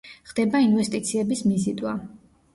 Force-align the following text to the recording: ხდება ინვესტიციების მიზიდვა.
ხდება 0.29 0.61
ინვესტიციების 0.67 1.45
მიზიდვა. 1.51 1.95